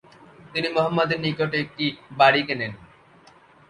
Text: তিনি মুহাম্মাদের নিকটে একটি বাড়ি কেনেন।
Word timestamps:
তিনি 0.53 0.67
মুহাম্মাদের 0.69 1.19
নিকটে 1.19 1.57
একটি 1.65 1.85
বাড়ি 2.19 2.41
কেনেন। 2.47 2.71